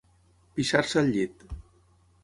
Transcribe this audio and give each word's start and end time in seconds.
Pixar-se 0.55 0.99
al 1.03 1.13
llit. 1.19 1.47